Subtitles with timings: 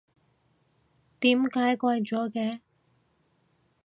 [1.19, 2.61] 點解貴咗嘅？